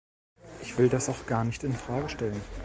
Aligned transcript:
Ich 0.63 0.79
will 0.79 0.89
das 0.89 1.09
auch 1.09 1.27
gar 1.27 1.43
nicht 1.43 1.63
in 1.63 1.73
Frage 1.73 2.09
stellen. 2.09 2.41